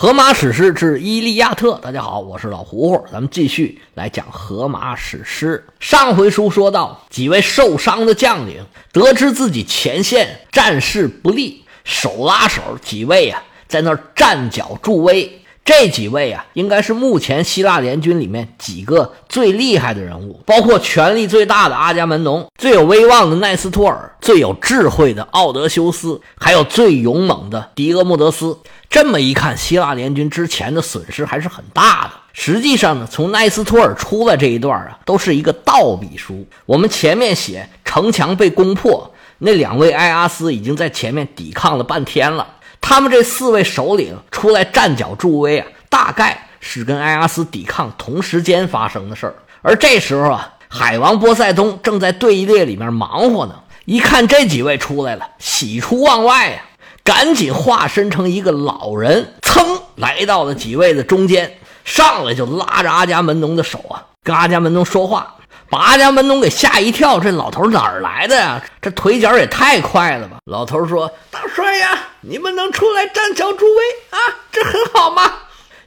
[0.00, 5.66] 荷马史诗之《伊利亚特》，大家好，我是老胡胡，咱们继续来讲荷马史诗。
[5.80, 15.42] 上回书说到，几位受伤的将领得知自己前线战事不利，手拉手，几位啊在那儿站脚助威。
[15.68, 28.56] 这几位啊，应该是目前希腊联军里面几个最厉害的人物，包括权力最大的阿伽门农，最有威望的奈斯托尔，最有智慧的奥德修斯，还有最勇猛的狄俄莫德斯。
[28.88, 32.12] 这么一看，希腊联军之前的损失还是很大的。
[32.32, 36.46] 实际上呢，从奈斯托尔出来这一段啊，都是一个倒笔书。
[36.64, 42.54] 我们前面写城墙被攻破，那两位埃阿斯已经在前面抵抗了半天了。
[42.88, 49.34] 他们这四位首领出来站脚助威啊，大概是跟埃阿斯抵抗同时间发生的事儿。
[49.60, 56.62] 而这时候啊，海王波塞冬正在队列里面忙活呢，一看这几位出来了，喜出望外呀，
[57.04, 65.34] 赶紧化身成一个老人，噌来到了几位的中间，上来就拉着阿伽门农的手啊，跟阿伽门农说话。
[65.70, 68.62] 把阿伽门农给吓一跳，这老头哪儿来的呀？
[68.80, 70.38] 这腿脚也太快了吧！
[70.46, 74.16] 老头说：“大帅呀，你们能出来站脚助威啊，
[74.50, 75.30] 这很好嘛。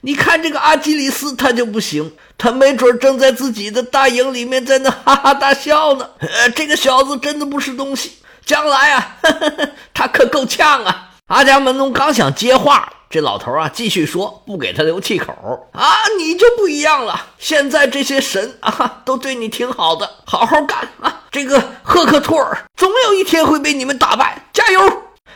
[0.01, 6.07] 你看这个阿基里斯他就不行，他没准正在自己的大营里面在那哈哈大笑呢。
[6.19, 8.13] 呃，这个小子真的不是东西，
[8.45, 9.17] 将来啊，
[9.93, 12.91] 他可够呛啊！”阿伽门农刚想接话。
[13.11, 15.33] 这老头啊，继续说，不给他留气口
[15.73, 15.83] 啊！
[16.17, 21.23] 你就不一样了，现在这些神啊，都对你挺好的，好好干啊！
[21.29, 24.79] 这个赫克托尔总有一天会被你们打败，加油！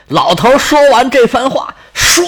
[0.08, 2.24] 老头说完这番话，唰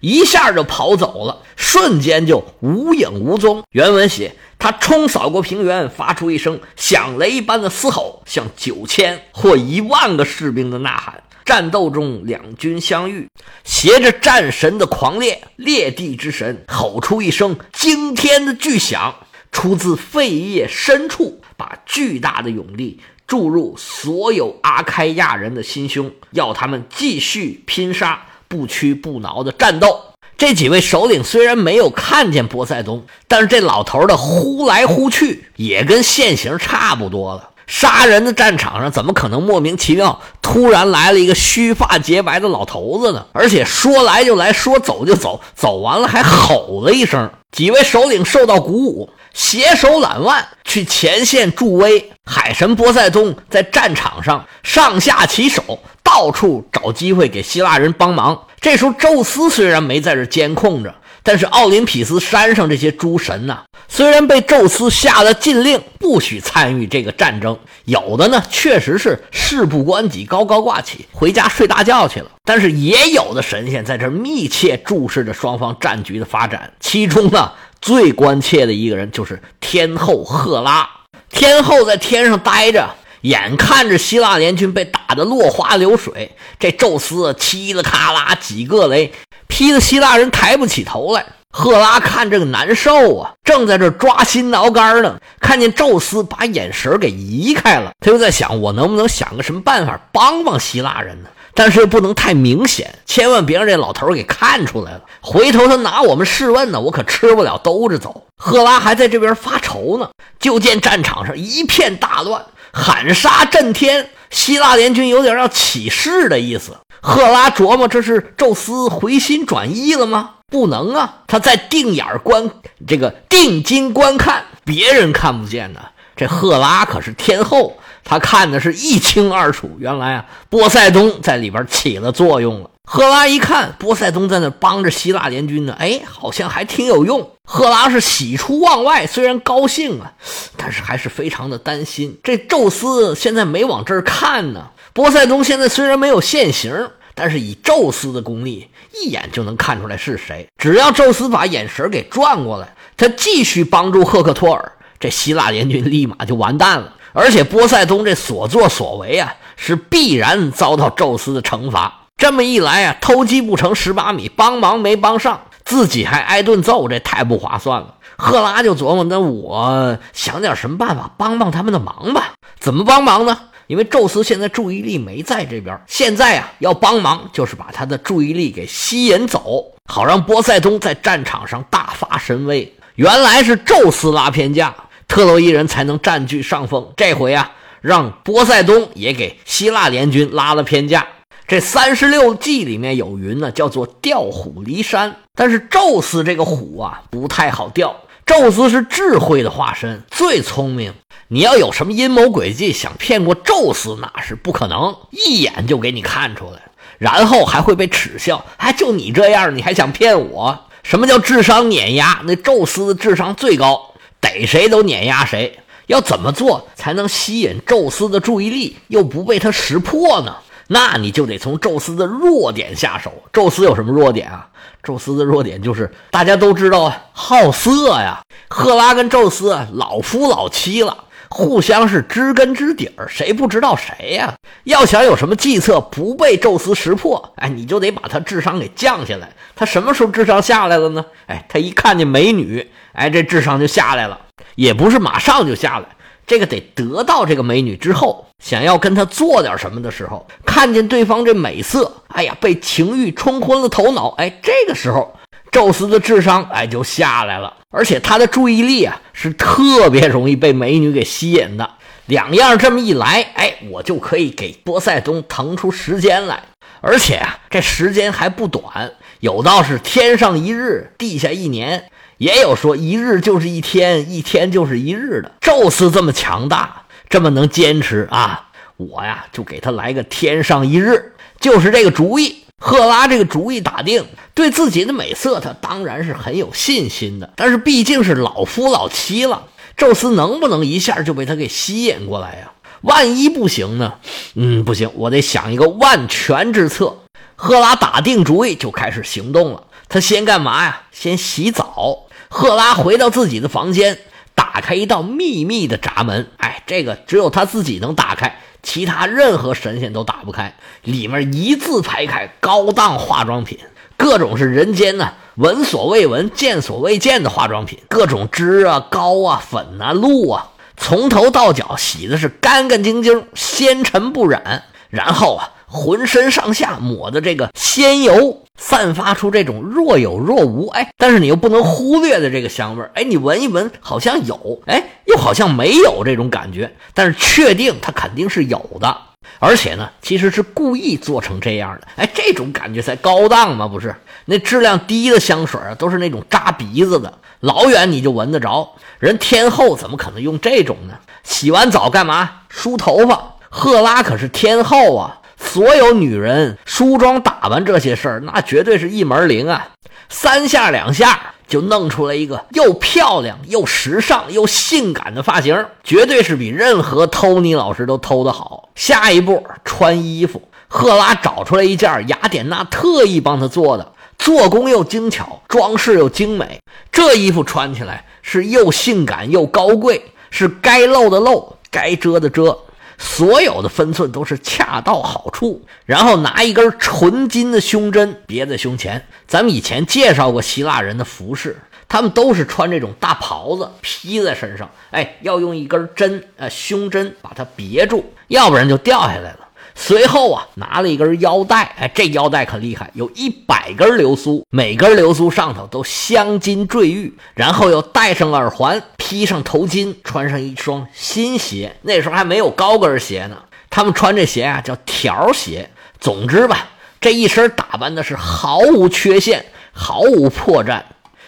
[0.00, 3.62] 一下就跑走了，瞬间就无影无踪。
[3.70, 11.22] 原文写他冲扫过平原，发出一声响雷一般的嘶吼，像九千或一万个士兵的呐喊。
[11.44, 13.28] 战斗中，两军相遇，
[13.64, 19.14] 携着战神的狂烈，裂地之神吼出一声惊天的巨响，
[19.52, 30.00] 出自肺叶深处，把巨大的勇力注入所有阿开亚人的心胸，要他们继续拼杀，不屈不挠的战斗。
[30.36, 37.50] 这几位首领虽然没有看见波塞冬，但是这老头的呼来呼去也跟现形差不多了。
[37.66, 43.26] 杀人的战场上，怎么可能莫名其妙突然来了一个须发洁白的老头子呢？
[43.32, 47.30] 而且说来就来，说走就走，走完了还吼了一声。
[47.52, 52.12] 几位首领受到鼓舞，携手揽腕去前线助威。
[52.24, 58.46] 海神波塞冬在战场上上下其手，到处找机会给希腊人帮忙。
[58.60, 60.94] 这时候，宙斯虽然没在这监控着。
[61.26, 63.62] 但是奥林匹斯山上这些诸神呐，
[63.96, 72.26] 虽然被宙斯下了禁令，不许参与这个战争，有的呢确实是事不关己，高高挂起，回家睡大觉去了。
[72.42, 76.72] 但是也有的神仙在这密切注视着双方战局的发展。
[76.80, 80.90] 其中呢，最关切的一个人就是天后赫拉。
[81.30, 89.12] 天后在天上待着，眼看着希腊联军被打得落花流水，这宙斯嘁哩喀啦几个雷。
[89.46, 91.24] 劈的希腊人抬不起头来，
[91.56, 95.16] 赫拉看这个难受啊，正在这抓心挠肝呢。
[95.40, 101.28] 看见宙斯把眼神给移开了，他又在想：我能不能想个什么办法帮帮希腊人呢？
[101.54, 105.02] 但是又不能太明显，千万别让这老头给看出来了。
[105.20, 108.24] 回头他拿我们试问呢，我可吃不了兜着走。
[108.36, 110.08] 赫拉还在这边发愁呢，
[110.40, 116.72] 就见战场上一片大乱，喊杀震天，希腊联军有点要起事的意思。
[117.06, 120.36] 赫拉琢磨：这是宙斯回心转意了吗？
[120.50, 121.16] 不能啊！
[121.26, 122.48] 他在定眼观，
[122.86, 125.80] 这个定睛观看，别人看不见的。
[126.16, 129.76] 这赫拉可是天后，他看的是一清二楚。
[129.78, 132.70] 原来啊，波塞冬在里边起了作用了。
[132.88, 137.32] 赫拉一看波塞冬在那帮着希腊联军呢，哎，好像还挺有用。
[137.46, 140.12] 赫拉是喜出望外，虽然高兴啊，
[140.56, 142.18] 但是还是非常的担心。
[142.24, 144.70] 这宙斯现在没往这儿看呢。
[144.94, 146.72] 波塞冬现在虽然没有现形，
[147.16, 150.46] 但是以宙斯的功力，一眼就能看出来是谁。
[150.56, 156.94] 只要宙斯把眼神给转过来，他继续帮助赫克托尔，这希腊联军立马就完蛋了。
[157.12, 162.02] 而且波塞冬这所作所为啊，是必然遭到宙斯的惩罚。
[162.16, 167.96] 这么一来啊，偷鸡不成蚀把米，帮忙没帮上，自己还挨顿揍，这太不划算了。
[168.16, 172.34] 赫拉就琢磨：那我想点什么办法帮帮他们的忙吧？
[172.60, 173.36] 怎么帮忙呢？
[173.66, 182.74] 因为宙斯现在注意力没在这边，现在啊要帮忙，就是把他的注意力给吸引走，好让波塞冬在战场上大发神威。
[182.96, 184.74] 原来是宙斯拉偏架，
[185.08, 186.92] 特洛伊人才能占据上风。
[186.96, 191.06] 这回啊，让波塞冬也给希腊联军拉了偏架。
[191.46, 195.16] 这三十六计里面有云呢，叫做调虎离山。
[195.34, 197.96] 但是宙斯这个虎啊，不太好调。
[198.24, 200.94] 宙斯是智慧的化身，最聪明。
[201.28, 206.60] 你要有什么阴谋诡计，想骗过宙斯，那是不可能，一眼就给你看出来，
[206.98, 208.44] 然后还会被耻笑。
[208.58, 210.58] 哎，就你这样，你还想骗我？
[210.82, 212.20] 什么叫智商碾压？
[212.24, 215.58] 那宙斯的智商最高，逮谁都碾压谁。
[215.86, 220.36] 要怎么做才能吸引宙斯的注意力，又不被他识破呢？
[220.68, 223.12] 那你就得从宙斯的弱点下手。
[223.32, 224.48] 宙斯有什么弱点啊？
[224.82, 228.22] 宙斯的弱点就是大家都知道啊，好色呀。
[228.48, 234.34] 赫拉跟宙斯老夫老妻了，互相是知根知底儿，谁不知道谁呀？
[234.64, 239.30] 要想有什么计策不被宙斯识破，哎，你就得把他智商给降下来。
[239.56, 241.04] 他什么时候智商下来了呢？
[241.26, 244.18] 哎，他一看见美女，哎，这智商就下来了，
[244.54, 245.86] 也不是马上就下来。
[246.26, 255.14] 这个得得到这个美女之后，想要跟她做点什么的时候，看见对方这美色，哎呀，被情欲冲昏了头脑，哎，这个时候
[255.54, 261.70] 宙斯的智商哎就下来了，而且他的注意力啊是特别容易被美女给吸引的。
[262.06, 266.42] 两样这么一来，哎，我就可以给波塞冬腾出时间来，
[266.80, 268.90] 而且啊，这时间还不短，
[269.20, 271.84] 有道是天上一日，地下一年。
[272.18, 275.30] 也有说一日就是一天，一天就是一日的。
[275.40, 278.48] 宙斯这么强大，这么能坚持啊！
[278.76, 282.43] 我呀，就给他来个天上一日，就是这个主意。
[282.60, 287.30] 赫拉这个主意打定，对自己的美色，他当然是很有信心的。
[287.36, 292.52] 但是毕竟是老夫老妻了，宙斯能不能一下就被他给吸引过来呀？
[292.80, 293.94] 万一不行呢？
[294.34, 296.98] 嗯，不行，我得想一个万全之策。
[297.36, 299.64] 赫拉打定主意，就开始行动了。
[299.88, 300.82] 他先干嘛呀？
[300.92, 302.06] 先洗澡。
[302.28, 303.98] 赫拉回到自己的房间，
[304.34, 306.30] 打开一道秘密的闸门。
[306.36, 310.52] 哎，这个只有他自己能打开，其他任何神仙都打不开。
[310.82, 313.58] 里面一字排开，高档化妆品，
[313.96, 324.64] 各种是人间呢闻所未闻、见所未见的化妆品，各种脂啊、膏啊、粉啊、露啊，从头到脚洗的是干干净净、纤尘不染。
[324.90, 325.50] 然后啊。
[325.66, 334.84] 浑身上下抹的这个鲜油，散发出这种若有若无，哎，但是你又不能忽略的这个香味儿，哎，你闻一闻好像有，哎，
[335.14, 338.98] 又好像没有这种感觉，但是确定它肯定是有的，
[339.38, 343.94] 而且呢，其实是故意做成这样的，哎，这种感觉才高档嘛，不是？
[344.24, 348.74] 那质量低的香水啊，都是那种扎鼻子的，老远你就闻得着。
[348.98, 350.94] 人天后怎么可能用这种呢？
[351.22, 352.30] 洗完澡干嘛？
[352.48, 353.34] 梳头发。
[353.48, 355.20] 赫拉可是天后啊。
[355.44, 359.68] 所有女人梳妆打扮这些事儿，那绝对是一门灵啊！
[360.08, 368.68] 三下两下就弄出来一个又漂亮又时尚又性感的发型，绝对是比任何偷尼老师都偷的好。
[368.74, 376.58] 下一步穿衣服，赫拉找出来一件雅典娜特意帮她做的，做工又精巧，装饰又精美。
[376.90, 382.58] 这衣服穿起来是又性感又高贵，是该露的露，该遮的遮。
[382.98, 389.06] 所有的分寸都是恰到好处，然后拿一根纯金的胸针别在胸前。
[389.26, 391.56] 咱们以前介绍过希腊人的服饰，
[391.88, 399.43] 他们都是穿这种大袍子披在身上，哎，要用一根针，呃，胸针把它别住，要不然就掉下来了。
[399.74, 411.76] 随后啊，拿了一根腰带，哎，这腰带可厉害，有一百根流苏，每根流苏上头都镶金坠玉，然后又戴上耳环，披上头巾，穿上一双新鞋。
[411.82, 413.36] 那时候还没有高跟鞋呢，
[413.68, 415.68] 他们穿这鞋啊叫条鞋。
[416.00, 416.68] 总之吧，
[417.00, 420.82] 这一身打扮的是毫无缺陷，毫无破绽。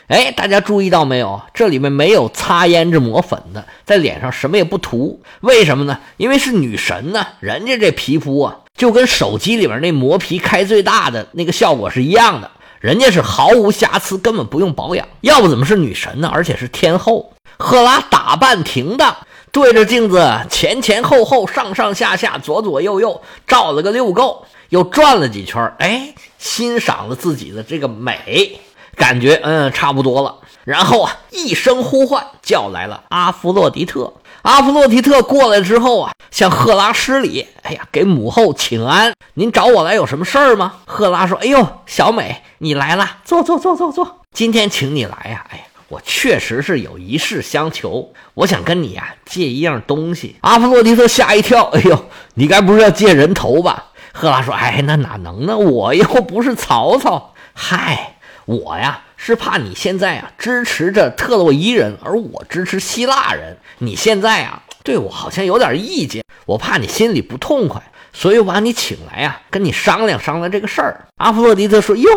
[0.09, 1.41] 哎，大家注意到没有？
[1.53, 5.99] 这里面没有擦胭脂抹粉的，在脸上什么也不涂，为什么呢？
[6.17, 15.09] 因为是女神呢，人家这皮肤啊，就跟手机里面那磨皮开最大的那个效果是一样的，人家是毫无瑕疵，根本不用保养。
[15.23, 16.31] 要不怎么是女神呢？
[16.33, 17.33] 而且是天后。
[17.59, 19.17] 赫拉打扮停当，
[19.51, 28.61] 对着镜子前前后后、上上下下、左左右右照了个六够，又转了几圈，哎，欣赏了自己的这个美。
[28.97, 34.13] 感觉嗯差不多了，然后啊一声呼唤叫来了阿弗洛狄特。
[34.43, 39.13] 阿弗洛狄特过来之后啊，向赫拉施礼，哎呀，给母后请安。
[39.35, 40.75] 您找我来有什么事儿吗？
[40.87, 44.21] 赫拉说：“哎呦，小美，你来了，坐坐坐坐坐。
[44.33, 53.87] 今天请你来呀，哎呀，我确实是有一事相求，我想跟你呀借一样东西。”阿弗洛狄特吓一跳，哎呦，你该不是要借人头吧？
[54.13, 55.59] 赫拉说：“哎，那哪能呢？
[55.59, 57.35] 我又不是曹操。
[57.53, 58.13] 嗨。”
[58.47, 63.57] 我呀是怕你现在啊支持着特洛伊人，而我支持希腊人。
[63.79, 72.09] 你现在啊对我好像有点意见，我怕你心里不痛快，所以我把你请来呀，跟你商量商量这个事儿。”阿弗洛狄特说：“哟，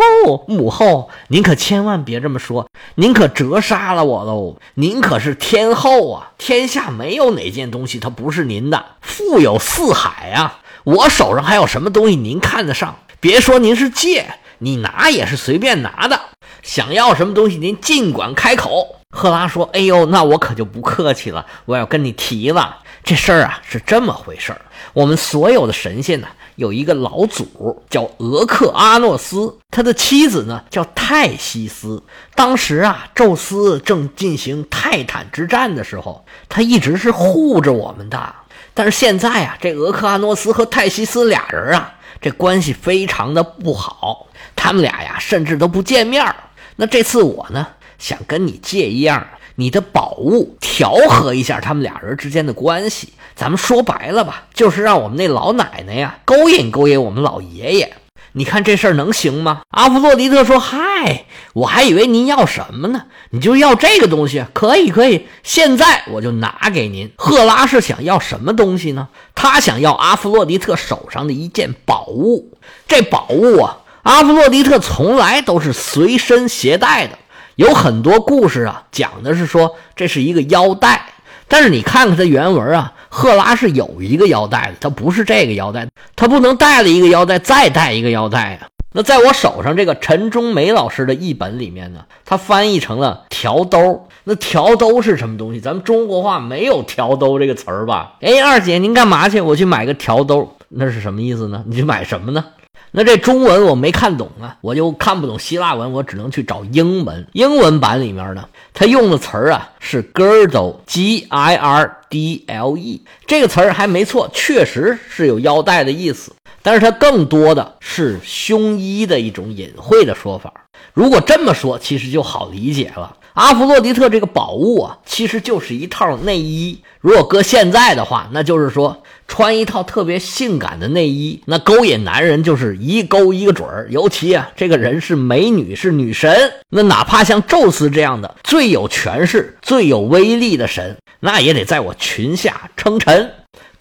[0.48, 4.58] 母后，您可千万别这么说，您可折杀了我喽！
[4.76, 13.00] 您可是天后啊，天下没有哪件东西它不是您的，富有四海啊，我手上还有什么东西您看得上？
[13.22, 14.26] 别说您是借，
[14.60, 16.20] 你拿也是随便拿的。
[16.62, 22.78] 想要什么东西，您尽管开口。”赫拉说：“哎呦，那我可就不客气了，我要跟你提了。
[23.04, 24.62] 这事儿啊是这么回事儿。
[24.94, 32.04] 我们所有的神仙呢，有一个老祖叫俄克阿诺斯，他的妻子呢叫泰西斯。
[32.36, 38.36] 当时啊，宙斯正进行泰坦之战的时候，他一直是护着我们的。
[38.76, 46.36] 但是现在啊，这俄克阿诺斯和泰西斯俩人啊，这关系非常的不好，他们俩呀，甚至都不见面。
[46.76, 47.68] 那这次我呢？”
[48.00, 53.12] 想跟你借一样你的宝物，调和一下他们俩人之间的关系。
[53.36, 57.94] 咱们说白了吧，就是让我们那老奶奶呀勾引勾引我们老爷爷。
[58.34, 59.62] 你看这事儿能行吗？
[59.72, 63.04] 阿弗洛狄特说：“嗨，我还以为您要什么呢？
[63.32, 69.08] 你就要这个东西，可以可以，现在我就拿给您。”赫拉是想要什么东西呢？
[69.34, 72.58] 他想要阿弗洛狄特手上的一件宝物。
[72.88, 77.18] 这宝物啊，阿弗洛狄特从来都是随身携带的。
[77.56, 81.14] 有很多故事啊，讲的是说这是一个腰带，
[81.48, 88.68] 但是你看看它原文啊，赫拉是有一个腰带的，它不是这个腰带，它不能带了一个腰带再带一个腰带呀。
[88.92, 94.08] 那在我手上这个陈忠梅老师的译本里面呢，它翻译成了条兜。
[94.24, 95.60] 那条兜是什么东西？
[95.60, 98.14] 咱们中国话没有条兜这个词儿吧？
[98.22, 99.42] 哎，二姐您干嘛去？
[99.42, 101.64] 我去买个条兜，那是什么意思呢？
[101.68, 102.44] 你去买什么呢？
[102.92, 107.28] 那这中文我没看懂啊，我就看不懂希腊文，我只能去找英文。
[107.34, 120.54] 英文版里面呢，它用的词儿啊是 girdle，g i r d l e，这个词儿还没错，确实是有腰带的意思，但是它更多的是胸衣的一种隐晦的说法。
[120.94, 123.18] 如果这么说，其实就好理解了。
[123.34, 126.82] 阿弗洛狄特这个宝物啊，其实就是一套内衣。
[127.00, 133.88] 如果搁现在的话，那就是说穿一套特别性感的内衣，那勾引男人就是一勾一个准儿。
[133.90, 143.32] 尤其啊，这个人是美女，是女神，那哪怕像宙斯这样的最有权势、最有威力的神，那也得在我裙下称臣。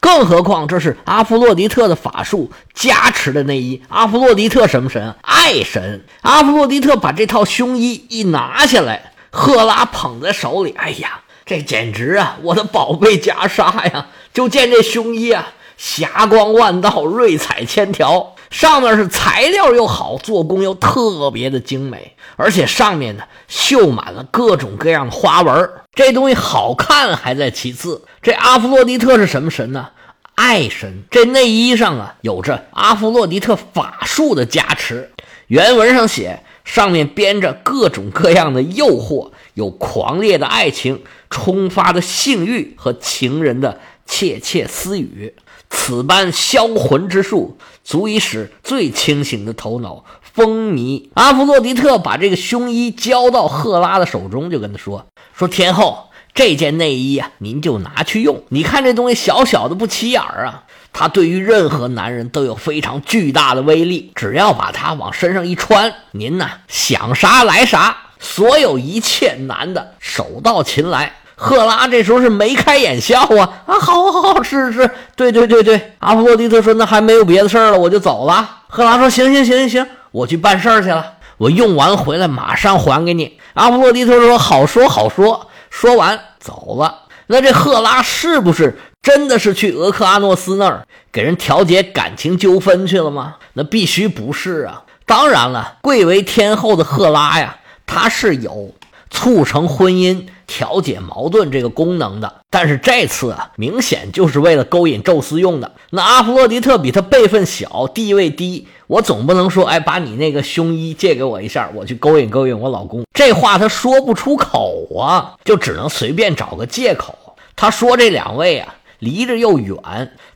[0.00, 3.82] 更何况这是阿弗洛狄特的法术加持的内衣。
[3.88, 5.14] 阿弗洛狄特什么神？
[5.22, 6.04] 爱神。
[6.22, 9.12] 阿弗洛狄特把这套胸衣一拿下来。
[9.30, 14.06] 赫拉捧在手里，哎呀，这简直啊，我的宝贝袈裟呀！
[14.32, 25.70] 就见这胸衣啊，霞光万道，瑞彩千条，上面是材料又好，做工又特别的精美，而且上面呢绣满了各种各样的花纹。
[25.98, 29.88] 这东西好看还在其次，这阿弗洛狄特是什么神呢？
[30.36, 31.02] 爱神。
[31.10, 35.10] 这内衣上啊，有着阿弗洛狄特法术的加持。
[35.48, 36.44] 原文上写。
[36.64, 45.34] 上面编着各种各样的诱惑，有狂烈的爱情、冲发的性欲和情人的窃窃私语。
[45.70, 47.56] 此般销魂之术，
[47.88, 51.08] 足以使最清醒的头脑风靡。
[51.14, 58.42] 阿弗洛狄特把这个胸衣交到赫拉的手中，就跟他说：“说天后，这件内衣啊，您就拿去用。
[58.50, 71.14] 你看这东西小小的，不起眼儿啊。”它对于任何男人都有非常巨大的威力，只要把它往身上一穿，您呢想啥来啥，所有一切男的手到擒来。
[71.40, 75.94] 赫拉这时候是眉开眼笑啊啊，好，好，好，是是，对对对对。
[76.00, 87.02] 阿弗洛狄特说：“那还没有别的事儿了，我就走了。”赫拉说：“行行行行行，我去办事儿去了，我用完回来马上还给你。”阿弗洛狄特说：“好说好说。”说完走了。
[87.28, 88.76] 那这赫拉是不是？
[89.00, 93.36] 真的是去俄克阿诺斯那儿给人调解感情纠纷去了吗？
[93.52, 94.82] 那必须不是啊！
[95.06, 98.74] 当然了，贵为天后的赫拉呀，她是有
[99.10, 102.36] 促成婚姻、调解矛盾这个功能的。
[102.50, 105.72] 但是这次啊，明显就是为了勾引宙斯用的。
[105.90, 113.04] 那阿弗洛狄特比他辈分小，地位低，我总不能说，哎，把你那个胸衣借给我一下，我去勾引勾引我老公。
[113.12, 117.16] 这话他说不出口啊，就只能随便找个借口。
[117.56, 118.74] 他说这两位啊。
[119.00, 119.78] 离着又远，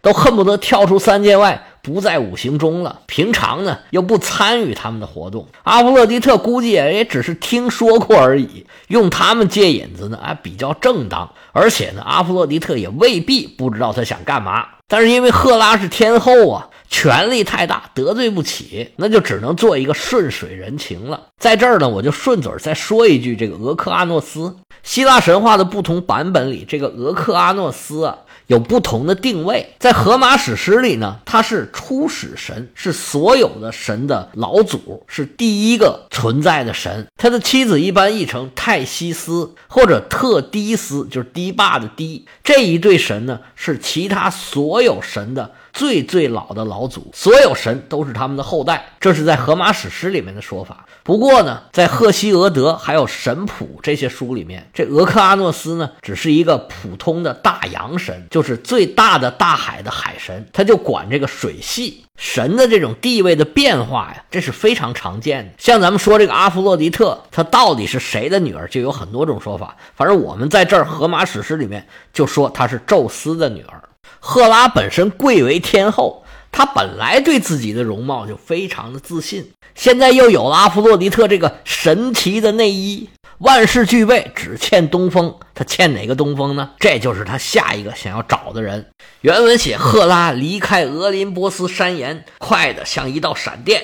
[0.03, 3.01] 都恨不得跳出三界外，不在五行中了。
[3.07, 5.49] 平常呢，又不参与他们的活动。
[5.65, 11.29] 阿弗洛狄特估计也只是听说过而已，用他们借引子呢，还，比较正当。
[11.53, 14.67] 而且呢，阿弗洛狄特也未必不知道他想干嘛。
[14.87, 21.29] 但是因为赫拉是天后啊，权力太大，得罪不起，那就只能做一个顺水人情了。
[21.39, 24.57] 在这儿呢，我就顺嘴再说一句，这个俄克阿诺斯。
[24.83, 28.19] 希腊神话的不同版本里，这个俄克阿诺斯啊。
[28.53, 37.07] 有不同的定位，在荷马史诗里呢，他是初始神，是所有的神的老祖，是第一个存在的神。
[37.17, 42.27] 他的妻子一般译成泰西斯或者特迪斯，就是堤坝的堤。
[42.45, 45.53] 这一对神呢，是其他所有神的。
[45.73, 50.85] 最最老的老祖，所有神都是他们的后代，这是在荷马史诗里面的说法。
[51.03, 62.05] 不过呢，在赫西俄德还有神谱这些书里面，这俄克阿诺斯呢，只是一个普通的大洋神，就是最大的大海的海神，他就管这个水系。
[62.15, 65.53] 神的这种地位的变化呀，这是非常常见的。
[65.59, 69.77] 像咱们说这个阿弗洛狄特，她到底是谁的女儿，就有很多种说法。
[69.97, 73.83] 反正我们在这儿荷马史诗里面就说她是宙斯的女儿。
[74.25, 85.35] 赫拉本身贵为天后，她本来对自己的容貌就非常的自信，现在又有了阿弗洛狄特这个神奇的内衣，万事俱备，只欠东风。
[85.55, 86.71] 她欠哪个东风呢？
[86.79, 88.87] 这就是她下一个想要找的人。
[89.23, 93.83] 原文写：赫拉离开俄林波斯山岩，快得像一道闪电。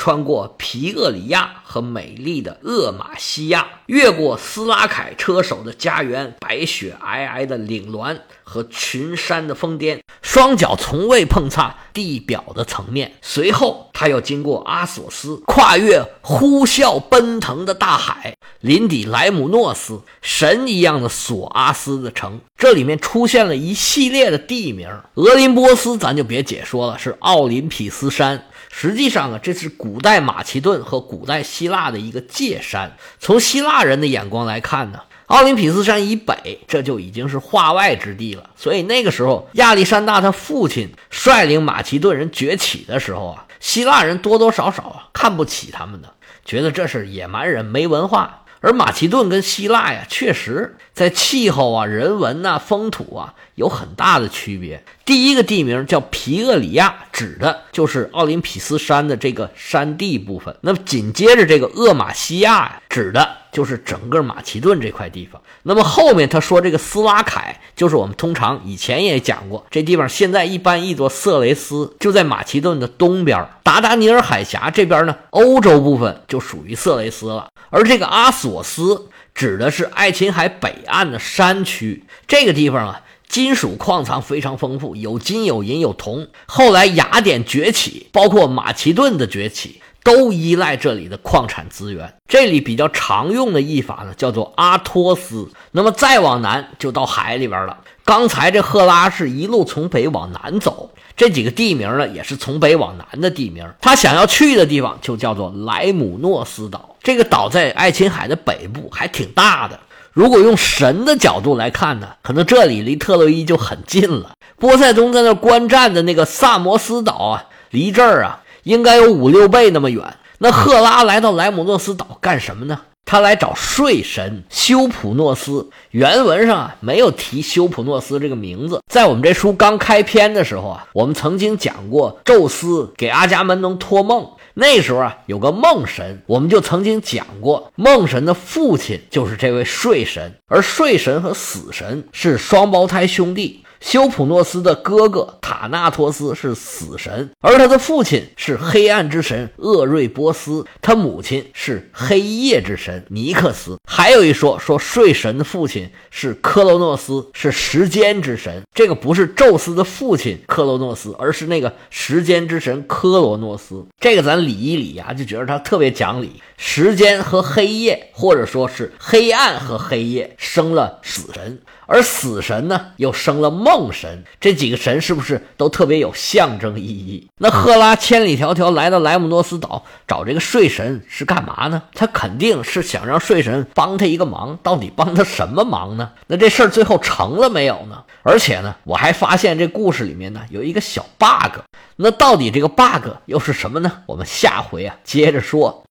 [0.00, 13.12] 穿过皮厄里亚和美丽的厄马西亚，越过斯拉凯车手的家园，白雪皑皑的岭峦和群山的峰巅，双脚从未碰擦地表的层面。
[13.20, 22.40] 随后，他又经过阿索斯，跨越呼啸奔腾的大海，临抵莱姆诺斯，神一样的索阿斯的城。
[22.56, 28.46] 这里面出现了一系列的地名，俄林波斯咱就别解说了，是奥林匹斯山。
[28.72, 32.96] 实际上啊，这是古代马其顿和古代希腊的一个界山。
[33.18, 38.48] 从希腊人的眼光来看呢，奥林匹斯山以北，这就已经是化外之地了。
[38.56, 48.44] 所以那个时候，亚历山大他父亲率领马其顿人崛起的时候啊，希腊人多多少少啊看不起他们的，觉得这是野蛮人，没文化。
[48.62, 54.84] 而马其顿跟希腊呀，确实在气候啊、人文呐、风土啊有很大的区别。
[55.10, 60.54] 第一个地名叫皮厄里亚，指的就是奥林匹斯山的这个山地部分。
[60.60, 65.42] 那么紧接着这个厄马西亚呀，指的就是整个马其顿这块地方。
[65.64, 77.48] 那么后面他说这个斯拉凯，就是我们通常以前也讲过，这地方现在一般译作色雷斯，就在马其顿的东边，达达尼尔海峡这边呢，欧洲部分就属于色雷斯了。
[77.70, 86.26] 而这个阿索斯指的是爱琴海北岸的山区，这个地方啊，金属矿藏非常丰富，有金有银有铜。
[86.46, 92.12] 后来雅典崛起，包括马其顿的崛起，都依赖这里的矿产资源。
[92.26, 95.48] 这里比较常用的译法呢，叫做阿托斯。
[95.70, 97.78] 那么再往南就到海里边了。
[98.04, 100.90] 刚才这赫拉是一路从北往南走。
[101.16, 103.64] 这几个地名呢，也是从北往南的地名。
[103.80, 106.96] 他想要去的地方就叫做莱姆诺斯岛。
[107.00, 109.78] 这个岛在爱琴海的北部，还挺大的。
[110.12, 114.30] 如果用神的角度来看呢，可能这里离特洛伊就很近了。
[114.58, 120.02] 波塞冬在那观战的那个萨摩斯岛啊，离这儿啊应该有五六倍那么远。
[120.38, 122.80] 那赫拉来到莱姆诺斯岛干什么呢？
[123.06, 128.80] 他来找睡神修普诺斯，原文上啊没有提修普诺斯这个名字。
[128.86, 143.64] 在我们这书刚开篇的时候啊，我们曾经讲过宙斯给阿伽门农托梦，那时候啊有个梦神，我们就曾经讲过，梦神的父亲就是这位睡神，而睡神和死神是双胞胎兄弟。
[143.80, 153.78] 修普诺斯的哥哥塔纳托斯是死神，而他的父亲是黑暗之神厄瑞波斯，他母亲是黑夜之神尼克斯。
[153.88, 158.62] 还有一说，说睡神的父亲是克罗诺斯，是时间之神。
[158.74, 163.84] 这个不是宙斯的父亲克罗诺斯，而是那个时间之神科罗诺斯。
[163.98, 166.42] 这个咱理一理呀，就觉得他特别讲理。
[166.56, 171.58] 时间和黑夜，或者说是黑暗和黑夜，生了死神。
[171.92, 177.28] 而死神呢，又生了梦神，这几个神是不是都特别有象征意义？
[177.38, 181.82] 那赫拉千里迢迢来到莱姆诺斯岛找这个睡神是干嘛呢？
[181.92, 186.12] 他肯定是想让睡神帮他一个忙，到底帮他什么忙呢？
[186.28, 188.04] 那这事儿最后成了没有呢？
[188.22, 191.58] 而且呢，我还发现这故事里面呢有一个小 bug，
[191.96, 193.90] 那到底这个 bug 又是什么呢？
[194.06, 195.82] 我们下回啊接着说。